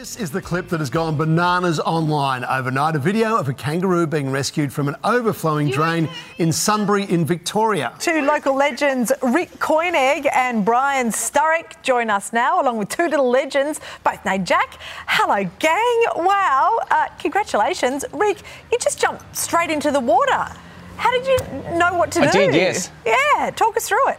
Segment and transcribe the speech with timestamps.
[0.00, 2.96] This is the clip that has gone bananas online overnight.
[2.96, 6.08] A video of a kangaroo being rescued from an overflowing drain
[6.38, 7.92] in Sunbury in Victoria.
[7.98, 13.28] Two local legends, Rick Koenig and Brian Sturrock, join us now, along with two little
[13.28, 14.78] legends, both named Jack.
[15.06, 16.24] Hello, gang.
[16.24, 16.78] Wow.
[16.90, 18.06] Uh, congratulations.
[18.14, 18.38] Rick,
[18.72, 20.46] you just jumped straight into the water.
[20.96, 22.38] How did you know what to I do?
[22.38, 22.90] did, yes.
[23.04, 24.18] Yeah, talk us through it.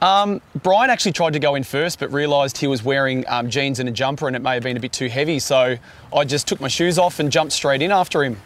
[0.00, 3.80] Um, Brian actually tried to go in first, but realised he was wearing um, jeans
[3.80, 5.38] and a jumper, and it may have been a bit too heavy.
[5.38, 5.76] So
[6.14, 8.36] I just took my shoes off and jumped straight in after him.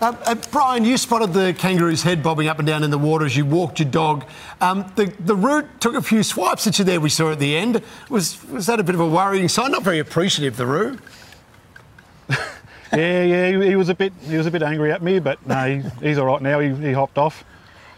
[0.00, 3.24] Uh, uh, Brian, you spotted the kangaroo's head bobbing up and down in the water
[3.24, 4.24] as you walked your dog.
[4.60, 7.56] Um, the, the root took a few swipes at you there, we saw at the
[7.56, 7.80] end.
[8.10, 9.70] Was, was that a bit of a worrying sign?
[9.70, 11.00] Not very appreciative, the root.
[12.92, 15.44] Yeah, yeah, he, he was a bit he was a bit angry at me, but
[15.44, 16.60] no, he, he's all right now.
[16.60, 17.42] He, he hopped off.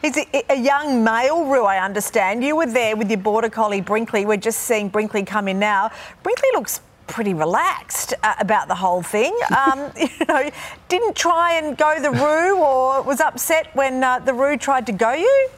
[0.06, 2.44] He's a, a young male, Rue, I understand.
[2.44, 4.24] You were there with your border collie, Brinkley.
[4.24, 5.90] We're just seeing Brinkley come in now.
[6.22, 9.36] Brinkley looks pretty relaxed uh, about the whole thing.
[9.56, 10.48] Um, you know,
[10.88, 14.92] didn't try and go the Rue or was upset when uh, the Rue tried to
[14.92, 15.48] go you?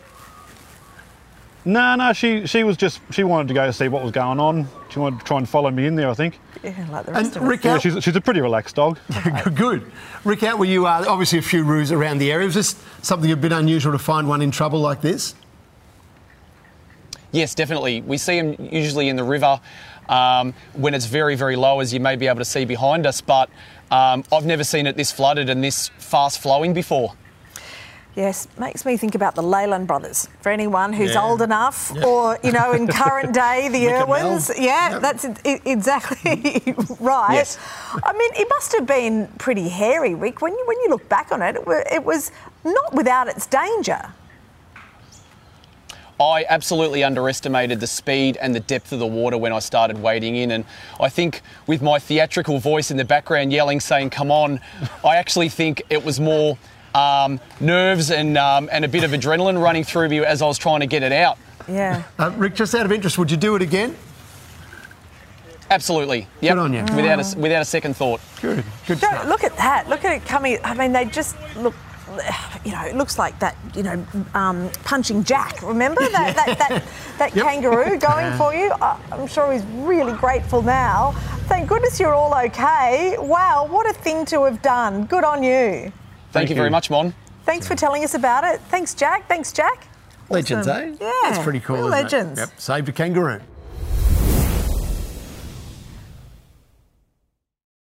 [1.65, 4.41] No, no, she she was just she wanted to go to see what was going
[4.41, 4.69] on.
[4.91, 6.39] She wanted to try and follow me in there, I think.
[6.63, 7.49] Yeah, like the And rest of us.
[7.49, 8.99] Rick, Yeah, out, she's, she's a pretty relaxed dog.
[9.55, 9.91] good.
[10.25, 10.87] Rick, out were you?
[10.87, 12.47] Uh, obviously, a few roos around the area.
[12.47, 15.35] Was this something a bit unusual to find one in trouble like this?
[17.33, 18.01] Yes, definitely.
[18.01, 19.61] We see them usually in the river
[20.09, 23.21] um, when it's very, very low, as you may be able to see behind us.
[23.21, 23.51] But
[23.91, 27.13] um, I've never seen it this flooded and this fast flowing before.
[28.19, 30.29] Yes, makes me think about the Leyland brothers.
[30.41, 31.23] For anyone who's Yeah.
[31.23, 34.27] old enough, or you know, in current day, the Mick and Mel.
[34.27, 34.51] Irwins.
[34.59, 35.03] Yeah, Yep.
[35.03, 37.35] that's exactly right.
[37.35, 37.59] Yes.
[38.03, 40.43] I mean, it must have been pretty hairy, Rick.
[40.43, 42.33] When you when you look back on it, it, it was
[42.65, 44.01] not without its danger.
[46.21, 50.35] I absolutely underestimated the speed and the depth of the water when I started wading
[50.35, 50.51] in.
[50.51, 50.65] And
[50.99, 54.59] I think with my theatrical voice in the background yelling, saying, come on,
[55.05, 56.59] I actually think it was more
[56.95, 60.59] um, nerves and, um, and a bit of adrenaline running through me as I was
[60.59, 61.39] trying to get it out.
[61.69, 62.03] Yeah.
[62.19, 63.95] Uh, Rick, just out of interest, would you do it again?
[65.71, 66.27] Absolutely.
[66.41, 66.55] Yep.
[66.55, 66.81] Good on you.
[66.97, 68.21] Without a, without a second thought.
[68.41, 68.65] Good.
[68.87, 69.29] Good Don't- stuff.
[69.29, 69.89] look at that.
[69.89, 70.59] Look at it coming.
[70.65, 71.75] I mean, they just look.
[72.65, 73.55] You know, it looks like that.
[73.75, 75.61] You know, um, punching Jack.
[75.63, 76.85] Remember that that that,
[77.19, 77.45] that Yep.
[77.45, 78.73] kangaroo going for you.
[78.81, 81.13] I- I'm sure he's really grateful now.
[81.49, 83.17] Thank goodness you're all okay.
[83.19, 85.05] Wow, what a thing to have done.
[85.05, 85.93] Good on you.
[86.33, 87.15] Thank, you very much, Mon.
[87.45, 88.61] Thanks for telling us about it.
[88.69, 89.27] Thanks, Jack.
[89.29, 89.87] Thanks, Jack.
[90.29, 90.93] Legends, Awesome.
[90.93, 90.97] eh?
[91.01, 91.77] Yeah, That's pretty cool.
[91.77, 91.91] isn't it?
[92.03, 92.39] legends.
[92.41, 92.61] Yep.
[92.61, 93.41] Saved a kangaroo.